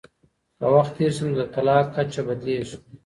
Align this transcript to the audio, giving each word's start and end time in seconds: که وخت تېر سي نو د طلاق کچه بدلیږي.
که 0.57 0.65
وخت 0.75 0.91
تېر 0.97 1.11
سي 1.15 1.23
نو 1.27 1.33
د 1.39 1.41
طلاق 1.53 1.85
کچه 1.95 2.21
بدلیږي. 2.27 2.77